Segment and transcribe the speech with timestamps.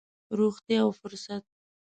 [0.37, 1.43] روغتيا او فرصت.